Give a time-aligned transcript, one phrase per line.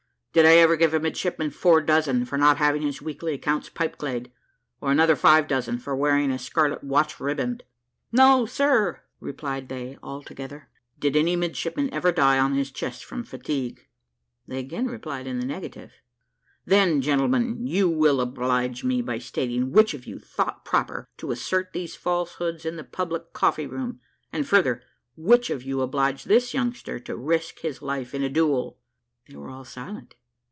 [0.33, 3.97] "Did I ever give a midshipman four dozen for not having his weekly accounts pipe
[3.97, 4.31] clayed;
[4.79, 7.63] or another five dozen for wearing a scarlet watch riband?"
[8.13, 10.69] "No, sir," replied they all together.
[10.97, 13.85] "Did any midshipman ever die on his chest from fatigue?"
[14.47, 15.91] They again replied in the negative.
[16.63, 21.73] "Then, gentlemen, you will oblige me by stating which of you thought proper to assert
[21.73, 23.99] these falsehoods in a public coffee room;
[24.31, 24.81] and further,
[25.17, 28.77] which of you obliged this youngster to risk his life in a duel?"
[29.27, 30.15] They were all silent.